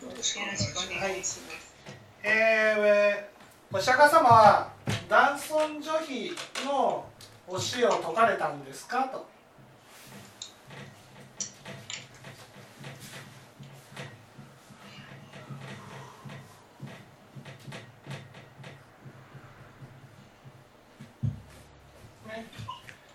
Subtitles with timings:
[0.00, 1.74] よろしくお願いします。
[2.22, 4.68] えー、お釈迦様は
[5.08, 6.32] 男尊女卑
[6.64, 7.04] の
[7.48, 9.04] 教えを説かれたんですか？
[9.08, 9.26] と。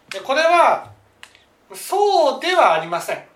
[0.10, 0.92] でこれは
[1.74, 3.33] そうではありません。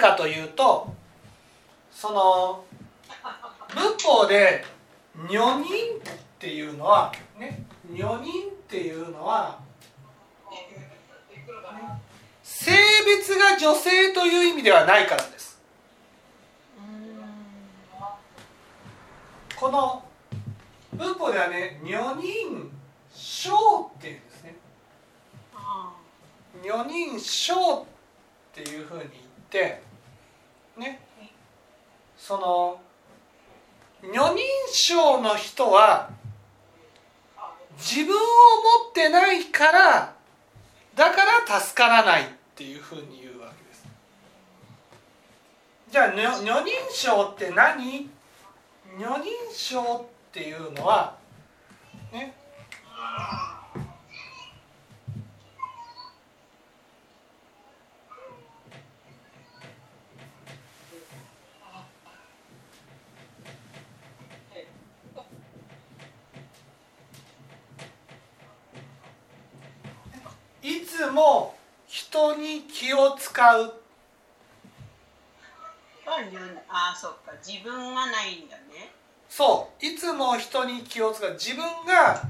[0.00, 0.92] かというと
[1.92, 2.64] その
[3.68, 4.64] 仏法で
[5.28, 5.68] 女人っ
[6.38, 9.60] ていうのはね女人っていうのは
[12.42, 12.72] 性
[13.06, 15.60] 別が女性という意味ではないからです。
[19.56, 20.02] この
[20.92, 22.70] 仏法ではね女人
[23.12, 24.56] 小っていうんですね。
[26.62, 27.84] 女人小っ
[28.54, 29.12] ていうふうに言っ
[29.48, 29.82] て
[30.80, 31.00] ね。
[32.18, 32.80] その
[34.02, 34.38] 女人
[34.72, 36.10] 称の人は
[37.76, 40.14] 自分を持ってないから
[40.94, 43.86] だから助からないっていうふうに言うわけです。
[45.90, 48.10] じゃあ女人称って何？
[48.98, 51.16] 女人称っていうのは
[52.12, 52.34] ね
[70.62, 71.54] いつも
[71.86, 73.74] 人に気を使う。
[76.68, 77.32] あそっか。
[77.46, 78.90] 自分がないんだね。
[79.28, 79.86] そう。
[79.86, 81.32] いつも人に気を使う。
[81.34, 82.20] 自分が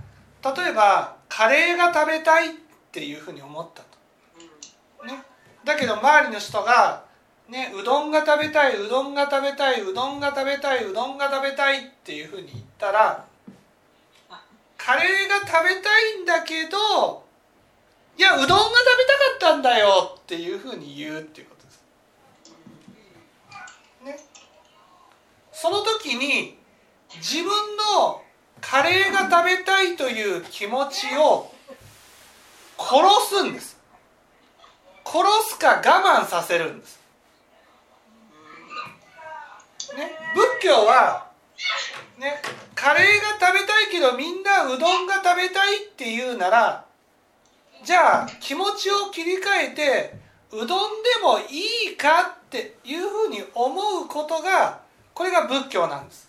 [0.44, 2.53] 例えばカレーが食べたいっ
[2.92, 3.83] ていうふうに思った
[4.98, 5.22] と、ね、
[5.64, 7.05] だけど周りの人が、
[7.48, 13.25] ね、うどんが食べたいうどんが食べたいうどんが食べたいうどんが食べたいっていうふうに言ったら
[14.76, 17.22] カレーが食べたいんだけど
[18.20, 18.69] いやうどんが食べ
[19.41, 21.82] たかったんだよっていうふうに言うっていうことです。
[24.04, 24.19] ね、
[25.50, 26.58] その時に
[27.16, 28.20] 自分の
[28.60, 31.50] カレーが食べたいという気持ちを
[32.76, 33.81] 殺すんです。
[35.06, 37.00] 殺すか我慢させるんです、
[39.97, 41.26] ね、仏教は、
[42.19, 42.42] ね、
[42.75, 46.89] カレーが食べたいけどみんなうどんが食べたいっていうなら
[47.84, 50.14] じゃあ気持ちを切り替えて
[50.52, 54.80] うどんでもいいかっていうふうに思うことが
[55.14, 56.28] これが仏教なんです。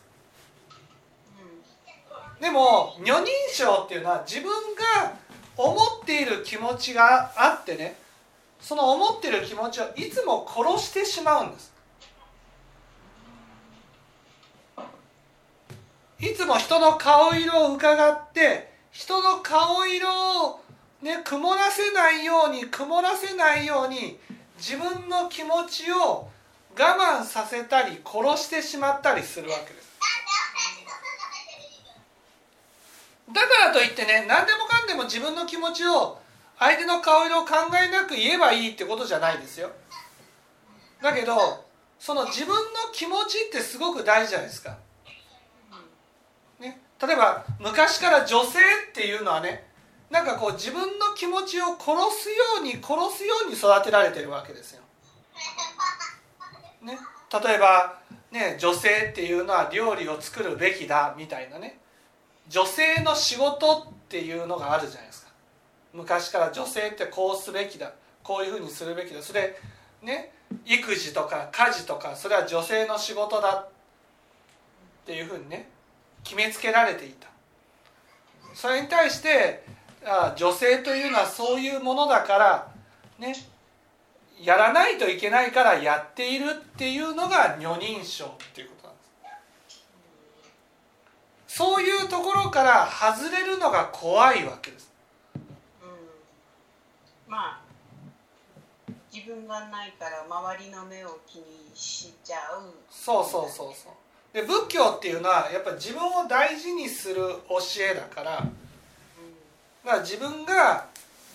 [2.40, 5.14] でも女人称っていうのは自分が
[5.58, 7.96] 思っている気持ちがあってね
[8.60, 11.72] その思ってる気持ちをいつも殺してしまうんです。
[16.20, 20.62] いつも人の顔色を伺って人の顔色を
[21.02, 24.20] ね曇らせないように曇らせないように
[24.58, 26.30] 自分の気持ちを
[26.78, 29.92] 我慢させたり殺してしまったりするわけです。
[33.34, 36.20] だからといってね何でもかんでも自分の気持ちを
[36.60, 39.72] 相手の顔色を考えなく言えばいいってことじゃないですよ。
[41.02, 41.66] だけど
[41.98, 44.78] その自分の気持ちってすごく大事じゃないですか、
[46.60, 49.71] ね、例えば昔から女性っていうのはね
[50.12, 52.84] なんかこう自分の気持ちを殺すように殺
[53.18, 54.82] すように育てられてるわけですよ。
[56.84, 56.98] ね、
[57.32, 57.98] 例えば、
[58.32, 61.80] ね、女性っていうのは料理を作るべきだみたいなね。
[62.50, 65.32] 女性の仕事っていうのがあるじゃないですか。
[65.94, 67.94] 昔から女性ってこうすべきだ。
[68.22, 69.22] こういうふうにするべきだ。
[69.22, 69.58] それ
[70.02, 70.34] ね
[70.66, 73.70] 育児とか家事とかそれは女性の仕事だっ
[75.06, 75.70] ていうふうにね
[76.24, 77.30] 決めつけられていた。
[78.54, 79.64] それに対して
[80.36, 82.74] 女性というのはそういうものだから
[83.20, 83.36] ね
[84.40, 89.04] やらないといけないからやっているっていうのが女人称っていうことなんで
[89.68, 89.84] す。
[91.48, 94.92] そういうところから外れるのが怖いわけです、
[95.84, 95.86] う
[97.30, 97.62] ん、まあ
[99.14, 101.44] 自分がないから周りの目を気に
[101.76, 102.74] しちゃう。
[102.90, 103.94] そうそうそうそう。
[104.34, 107.16] で仏教っていうのはやっぱ自分を大事にする
[107.50, 108.48] 教えだから
[109.86, 110.86] だから自分が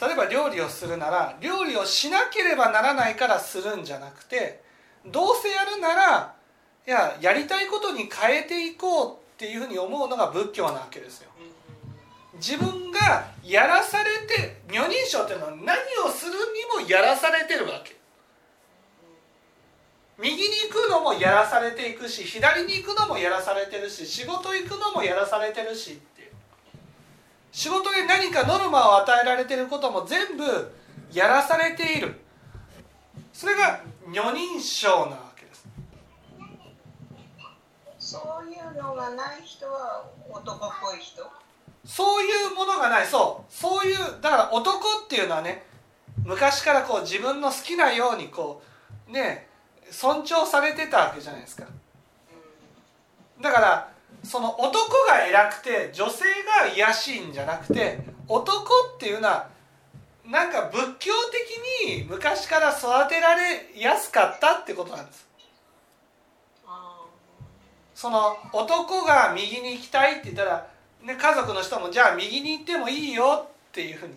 [0.01, 4.63] 例えば料理をするなら料理をしなければならないからするんじゃなくて
[5.07, 6.35] どうせやるなら
[6.87, 11.31] いややりたいことに変えていこうっていうふうに思うのが仏教なわけですよ。
[12.35, 15.77] 自分がやらされて女人称っていうのは何
[16.07, 17.97] をするにもやらされてるわけ。
[20.19, 25.99] 右に行くのもやらされていくし左に行くのもやらされてるし仕事行くのもやらされてるし
[27.57, 30.45] 仕事で何かノルマを与えられてることも全部
[31.11, 32.21] やらされている。
[33.33, 35.67] それが女人症なわけです。
[37.99, 41.23] そういうのがない人は男っぽい人？
[41.87, 43.07] そういうものがない。
[43.07, 43.51] そう。
[43.51, 45.65] そういうだから男っていうのはね
[46.27, 48.63] 昔からこう自分の好きなようにこ
[49.09, 49.49] うね
[49.91, 51.65] 尊重されてたわけじゃないですか。
[53.41, 53.96] だから
[54.27, 58.65] その男が偉くて女性が卑しいんじゃなくて男
[58.97, 59.49] っていうのは
[60.27, 65.27] なんか仏教的に昔から育てられやすかったってことなんです。
[67.95, 70.67] その男が右に行きたいって言ったら、
[71.03, 74.15] ね、家族の人もじゃあ右に行ってもいいよっていうふうに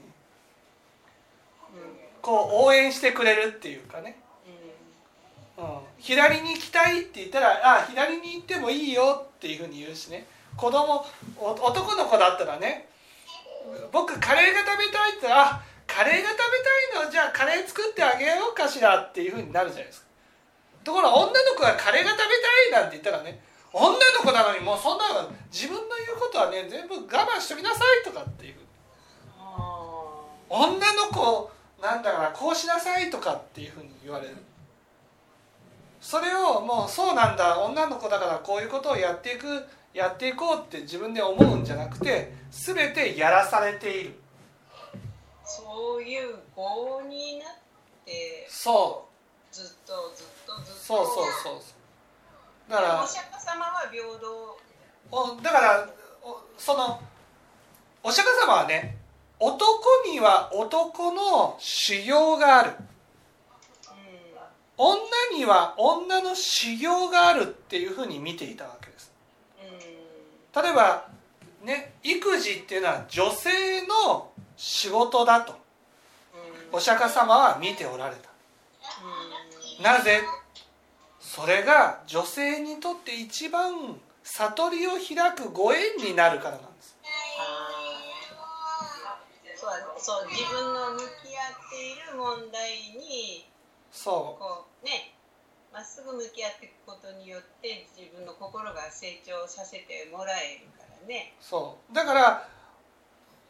[2.22, 4.19] こう応援してくれるっていうかね、
[6.00, 10.26] 左に行きたいって言ったらあ左に行ってもいいよっていうふうに言うしね。
[10.58, 11.06] 子供
[11.38, 12.88] お男の子だったらね
[13.92, 16.42] 僕カレーが食べたいって言ったらあカレーが食べ
[16.98, 17.12] たいの？
[17.12, 20.08] じゃあカレー作ってあげようかしらっていうふうになるじゃないですか。
[20.84, 22.24] ところが女の子がカレーが食べ
[22.72, 23.42] たいなんて言ったらね
[23.72, 28.56] 女の子なのにもうそんなの自分の言うことはね全部我慢しときなさいとかっていう
[29.38, 31.52] あ女の子
[31.82, 34.36] なんだからこうしなさいとかっていうふうに言われる
[36.02, 44.20] それをもうそうなんだ女の子だからこういうことをやっていくやっていこうって自分で思うんじゃなくて全てやらされている。
[45.44, 47.50] そういう業になっ
[48.06, 49.08] てそ
[49.52, 52.72] ずっとずっとずっとうそうそうそう。
[52.72, 54.60] だからお釈迦様は平等。
[55.12, 55.90] おだから
[56.22, 57.02] おその
[58.04, 58.96] お釈迦様はね
[59.40, 59.74] 男
[60.08, 62.72] には男の修行がある。
[62.72, 62.74] う
[64.82, 64.98] 女
[65.38, 69.12] には女の修行があるっていうふうに見ていたわけです。
[70.56, 71.06] 例えば
[71.64, 75.54] ね育児っていうのは女性の仕事だと。
[76.72, 76.78] うん。
[76.78, 78.30] お釈迦様は見ておられた。
[79.78, 79.84] うん。
[79.84, 80.22] なぜ
[81.20, 86.98] それが女性にとって一番悟りを開くご縁になるからなんです。
[89.98, 91.06] そう自分の向き合っ
[91.70, 93.49] ている問題に
[93.92, 95.14] そこうね
[95.74, 101.36] まっすぐ向き合っていくことによって自分の心が成長させてもらえるからね。
[101.40, 101.94] うそう。
[101.94, 102.48] だから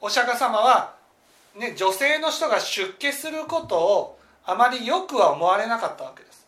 [0.01, 0.95] お釈迦様は、
[1.57, 6.47] ね、女性の人が出家することをあまりよくは思われなかったわけです。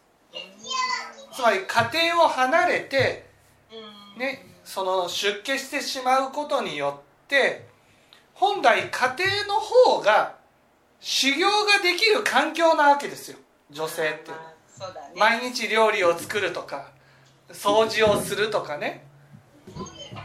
[1.34, 3.26] つまり家庭を離れて
[3.72, 4.20] うん。
[4.20, 7.66] ね、その出家してしまうことによって
[8.34, 10.36] 本来家庭の方が
[11.00, 13.38] 修行ができる環境なわけですよ
[13.72, 14.32] 女性って。
[14.32, 14.38] いう
[15.16, 16.92] 毎日料理を作るとか
[17.52, 19.06] 掃除をするとかね。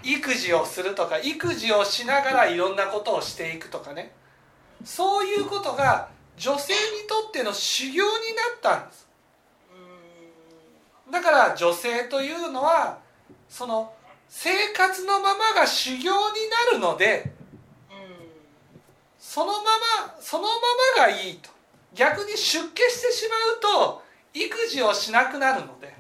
[0.03, 4.13] 育児をするとか育児をしながらいろんなことをしていくとかね。
[4.85, 8.07] そういうことが女性にとっての修行にな
[8.57, 9.09] ったんです。
[11.07, 12.99] うんだから女性というのは
[13.49, 13.93] その
[14.29, 16.13] 生活のままが修行にな
[16.73, 17.33] るので
[17.91, 17.97] うん。
[19.19, 20.49] そのままそのま
[20.97, 21.56] まがいいと
[21.97, 24.03] 逆に出家してしまうと
[24.35, 25.95] 育児をしなくなるので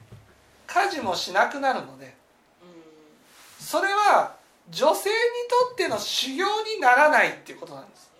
[0.66, 2.14] 家事もしなくなるので
[3.58, 4.36] それは
[4.70, 5.14] 女性に
[5.48, 8.10] とっての修行にならないっていうことなんです。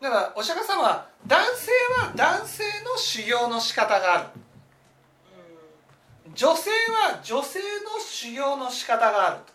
[0.00, 4.28] だからお釈迦様は男性は男性の修行の仕方がある。
[6.34, 9.52] 女性は女性の修行の仕方があると。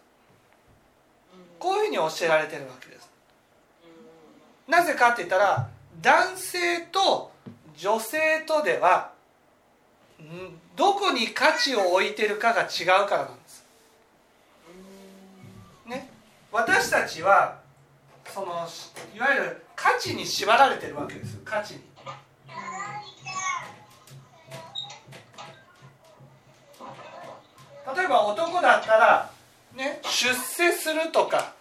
[1.60, 3.01] こういうふうに教えられてるわけです。
[4.72, 5.68] なぜかって言ったら
[6.02, 7.34] 男性と
[7.78, 9.12] 女性とでは
[10.78, 13.66] どこに価値を置いてるかが違うからなんです。
[15.88, 16.10] ね。
[16.54, 17.60] 私たちは
[18.26, 18.66] その
[19.14, 21.82] いわゆる価値に縛られてるわけです価値に。
[27.94, 29.30] 例えば男だったら、
[29.76, 31.56] ね、出世するとか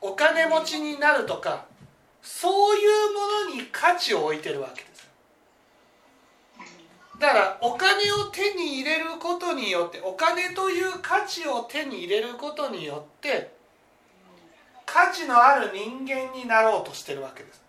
[0.00, 1.66] お金持ちになるとか
[2.40, 3.14] そういう
[3.48, 5.08] ものに価値を置いてるわけです。
[7.18, 13.50] だからお金を手に入れることによってお金という価値を手に入れることによって
[14.86, 17.60] 価値のある人間になろうとしてるわけです、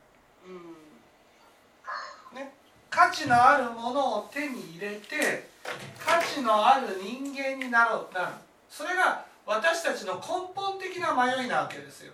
[2.36, 2.54] ね、
[2.92, 5.50] 価値のあるものを手に入れて
[5.98, 8.14] 価値のある人間になろう。
[8.14, 8.34] なる
[8.70, 10.22] それが私たちの根
[10.54, 12.14] 本的な迷いなわけですよ。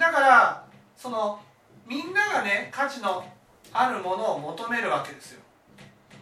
[0.00, 0.64] だから
[0.96, 1.38] その
[1.86, 3.22] みんながね価値の
[3.70, 5.40] あるものを求めるわけですよ。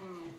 [0.03, 0.35] うん。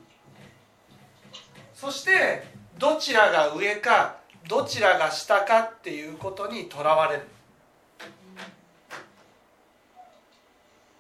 [1.74, 2.44] そして
[2.78, 4.18] どちらが上か
[4.50, 7.22] どちらが下かっていうことにとらわれる。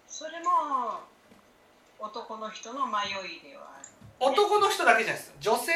[0.07, 1.01] それも
[1.99, 3.89] 男の人の迷いではある。
[4.33, 5.33] 男の人だけじゃないです。
[5.41, 5.73] 女性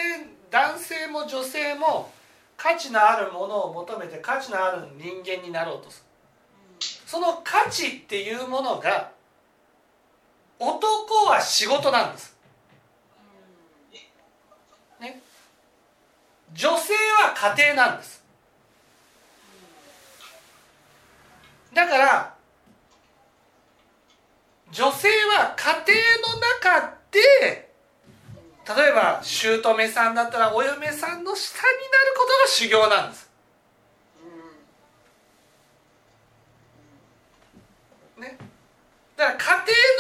[0.50, 2.10] 男性も女性も
[2.56, 6.13] 価値のあるものを求めて価値のある人間になろうとする
[7.14, 9.12] その価値っていうものが
[10.58, 12.36] 男は仕事なんです。
[16.56, 18.24] 女性は家庭なんです。
[21.72, 22.34] だから
[24.72, 27.70] 女性は家庭の中で
[28.76, 33.33] 例えば姑さんだったらお嫁さんの下になることが修行なんです。
[38.18, 38.38] ね。
[39.16, 39.46] だから家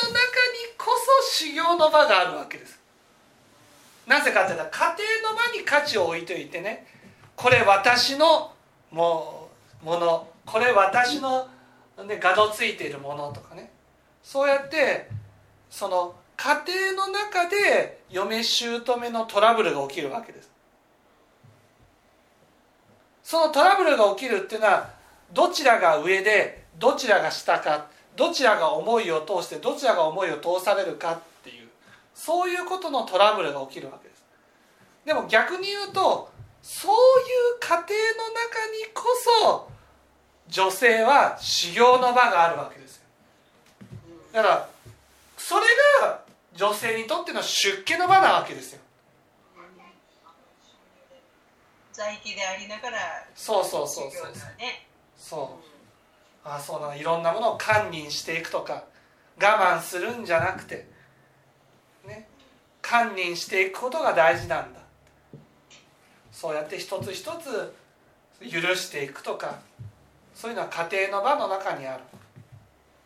[0.03, 0.91] 庭の中にこ
[1.21, 2.79] そ修行の場があるわけです。
[4.07, 6.85] なぜかって言ったら家庭の場に価値を置いといてね
[7.37, 8.51] これ私の
[8.91, 9.49] も
[9.81, 11.47] ものこれ私の、
[12.05, 13.71] ね、画のついているものとかね。
[14.21, 15.09] そうやって
[15.69, 20.51] その家庭の中で嫁姑のトラブルが起きるわけです。
[23.23, 24.89] そのトラブルが起きるっていうのは
[25.33, 31.67] どちらが上でどちらが下かどちらが思いを通してどちらが思いを通されるかっていう
[32.13, 34.23] そういうことのトラブルが起きるわけです。
[35.05, 36.95] でも逆に言うとそうい
[37.57, 39.03] う家庭の中にこ
[39.41, 39.69] そ
[40.47, 43.03] 女性は修行の場があるわけですよ。
[44.31, 44.69] だから
[45.37, 45.61] それ
[46.01, 46.21] が
[46.53, 48.79] 女性にとっての出家の場なわけですよ。
[51.91, 54.33] 在家でありながらそうそうそうそう。
[55.17, 55.72] そう
[56.45, 56.87] あそうな。
[56.87, 58.83] のいろんなものを堪忍していくとか
[59.41, 60.87] 我慢するんじゃなくて
[62.05, 62.27] ね
[62.81, 64.79] 堪忍していくことが大事なんだ。
[66.31, 67.73] そうやって一つ一つ
[68.41, 69.59] 許していくとか
[70.33, 72.03] そういうのは家庭の場の中にある。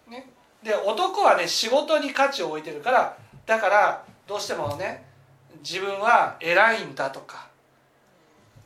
[0.09, 0.29] ね、
[0.63, 5.05] で男はね仕事に価値を置いてるからだからどうしてもね
[5.61, 7.49] 自分は偉いんだとか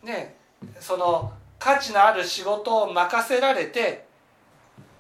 [0.04, 0.36] ね
[0.80, 4.06] その価値のある仕事を任せられて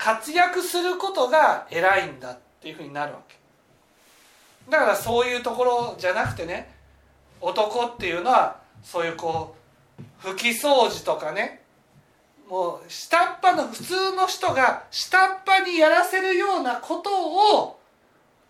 [0.01, 3.35] 活躍することが偉いんだっていうふうになるわけ。
[4.67, 6.73] だからそういうところじゃなくてね
[7.39, 9.55] 男っていうのはそういうこ
[10.23, 11.61] う拭き掃除とかね
[12.49, 17.79] もう下っ端の普通の人が下っ端にやらせるようなことを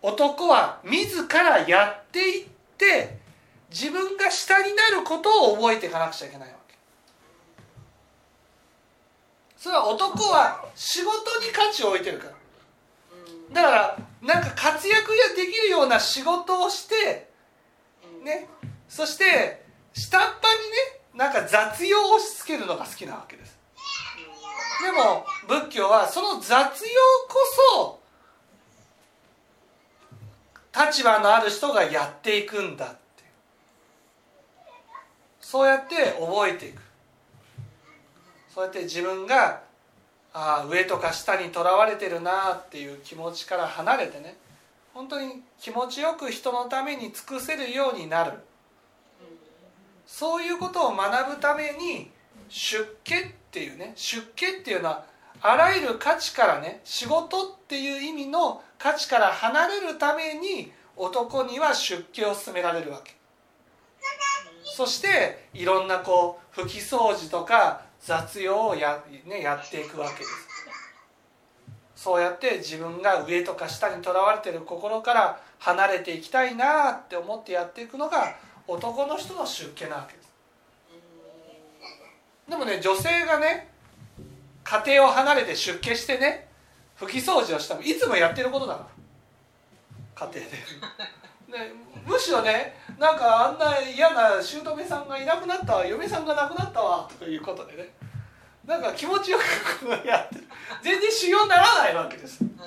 [0.00, 2.46] 男は自らやっていっ
[2.78, 3.18] て
[3.70, 6.74] 自分が下になることを覚えていかなくちゃいけないわけ
[9.62, 12.32] それは男は仕事に価値を置いてるから。
[13.52, 17.28] だからなんか活躍ができるような仕事をして
[18.24, 18.48] ね
[18.88, 23.56] そして下っ端にねなんか雑用を押し付けるのが好きなわけです。
[24.82, 26.66] でも仏教はその雑用
[27.28, 28.00] こ
[30.74, 32.96] そ立場のある人がやっていくんだって。
[35.40, 36.82] そうやって覚えていく。
[38.54, 39.62] そうやって自分が
[40.34, 44.36] ああ上とか下にとらわれてるなっていう気持ちから離れてね
[44.94, 48.32] 本当に気持ちよく人のために尽くせるようになる。
[50.06, 52.10] そういうことを学ぶために
[52.50, 55.06] 出家っていうね出家っていうのは
[55.40, 63.16] あらゆる価値からね仕事っていう意味の価値から離れるために男には出家を勧められるわけ。
[64.64, 70.30] そしていろんなこう拭き掃除とか雑用をや,、ね、やっていくわけです。
[71.94, 78.34] そうやって自分が上とか下にとらわれてる心から離れていきたいなって思ってやっていくのが
[78.66, 80.32] 男の人の出家なわけです。
[82.48, 83.68] でもね女性がね
[84.64, 86.48] 家庭を離れて出家してね
[86.98, 88.86] 拭き掃除をしてもいつもやってることだか
[90.16, 90.26] ら。
[90.26, 90.56] 家庭で。
[91.52, 91.72] ね、
[92.06, 97.88] むしろねなんかあんな嫌な姑さんがいなくなったわ嫁さんが亡くなったわとかいうことでね。
[98.66, 100.36] なんか気持ちよくこうやって
[100.82, 102.42] 全然修行にならないわけです。
[102.42, 102.62] うんうんうん。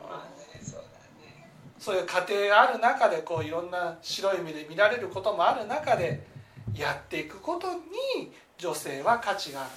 [0.00, 0.82] まあねそうだ
[1.24, 1.48] ね。
[1.78, 6.26] そういう家庭がある中でこういろんな白い目で見られることもある中で
[6.74, 9.70] やっていくことに女性は価値がある。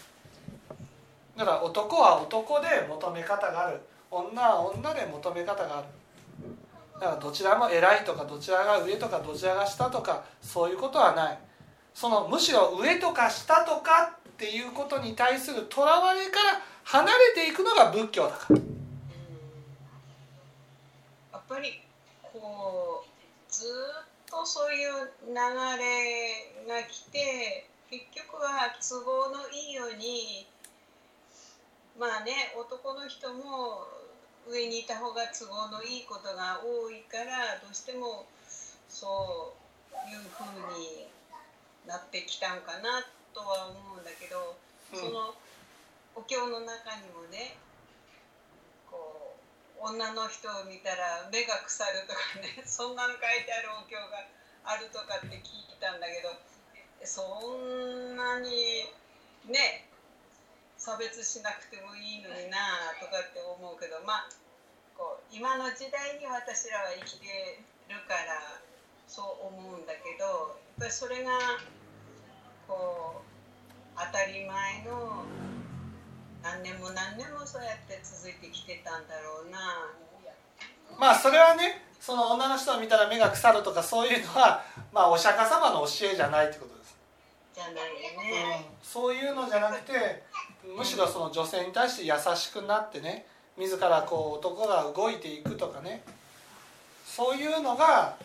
[1.38, 3.82] だから男は男で求め方がある。
[4.12, 5.88] 女は女で求め方がある
[7.00, 11.38] だからどちらも偉いとかどちらが上とかどちらが下とかそういうことはない。
[11.94, 18.60] そのむしろ上とか下とかっていうことに対するとらわれから離れていくのが仏教だから。
[21.34, 21.82] やっぱり
[22.22, 23.70] こうずっ
[24.30, 24.92] とそういう
[25.28, 25.38] 流れ
[26.68, 30.48] が来て結局は都合のいいように
[32.00, 33.88] まあね男の人も
[34.48, 38.26] 上にいた方が都合のいいことが多いからどうしても
[38.90, 41.08] そういうふうに
[41.88, 44.56] なってきたんかなとは思うんだけど、
[44.94, 45.00] うん。
[45.00, 45.34] その
[46.16, 47.58] お経の中にもね
[48.90, 49.36] こ
[49.84, 54.24] う女の人を見たら目が腐るとかね そんなの書いてあるお経が
[54.64, 56.32] あるとかって聞いたんだけど
[57.04, 58.90] そんなに
[59.48, 59.90] ね
[60.86, 64.30] 差別しなくてもいいのになとかって思うけどまあ
[64.94, 67.58] こう今の時代に私らは生きて
[67.90, 68.62] るから
[69.10, 71.58] そう思うんだけどやっぱりそれが
[72.70, 75.26] こう当たり前の
[76.46, 79.90] 何年も何年もそうやって続いてきてたんだろうな。
[81.02, 84.62] まあそれはねその女の人を見たら目が腐るとかそういうのは、
[84.94, 86.96] まあ、お釈迦様の教えじゃないってことです、
[87.56, 87.82] じゃないよ
[88.14, 90.22] うんね。、そういうのじゃなくて
[90.78, 93.26] むしろその女性に対して優しくなってね
[93.58, 96.04] 自らこう男が動いていくとかね
[97.06, 98.16] そういうのが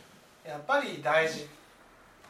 [0.46, 1.46] やっぱり大事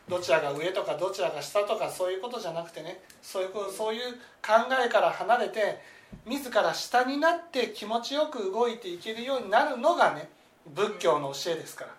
[0.09, 4.12] どちらが上とかどちらが下とかそういうことじゃなくてねそういうそういう
[4.43, 4.52] 考
[4.85, 5.81] えから離れて
[6.26, 10.29] 自ら下になって気持ちよく動いていけるようになるのがね
[10.75, 11.90] 仏教の教えですから。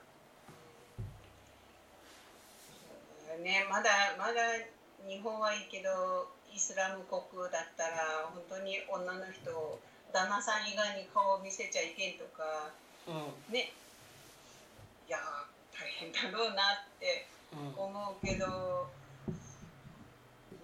[3.41, 3.89] ね、まだ
[4.20, 4.41] まだ
[5.08, 9.79] 日本はいいけどイスラム国だったら本当に女の人を
[10.13, 12.72] 旦那さん以外に顔を見せちゃいけんとか
[13.08, 13.53] うん。
[13.53, 13.72] ね。
[15.08, 15.17] いや
[15.74, 17.84] 大変だろうなってうん。
[17.84, 18.89] 思うけど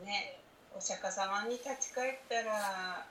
[0.03, 0.39] ね。
[0.75, 3.07] お釈迦様に立ち返ったら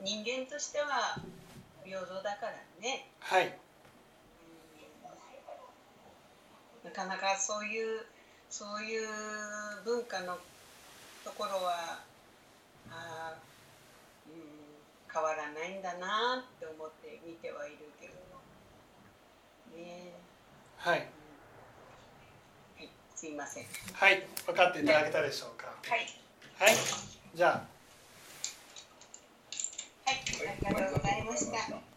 [0.00, 1.16] 人間としては
[1.84, 3.06] 平等だからね。
[3.20, 3.52] はい。
[6.82, 8.04] なかなかそういう
[8.50, 10.38] そういう文化の
[11.24, 12.00] ところは
[12.90, 14.40] あー、うん、
[15.12, 18.12] 変わらないんだなって思って見てはいるけど
[19.74, 20.12] ね。
[20.76, 20.98] はい。
[20.98, 21.04] は
[22.84, 23.64] いすいません。
[23.94, 25.68] はい分かっていただけたでしょうか。
[25.88, 26.06] はい。
[26.58, 26.74] はい
[27.34, 27.74] じゃあ。
[30.04, 30.20] はい
[30.66, 31.93] ありがとうございました